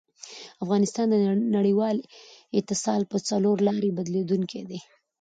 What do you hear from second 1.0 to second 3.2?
د نړیوال اتصال په